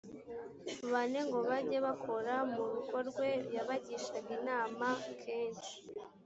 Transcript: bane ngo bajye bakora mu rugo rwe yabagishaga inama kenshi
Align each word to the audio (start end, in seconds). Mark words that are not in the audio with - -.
bane 0.91 1.19
ngo 1.27 1.39
bajye 1.49 1.77
bakora 1.85 2.33
mu 2.53 2.63
rugo 2.71 2.97
rwe 3.09 3.29
yabagishaga 3.55 4.29
inama 4.39 4.87
kenshi 5.21 5.73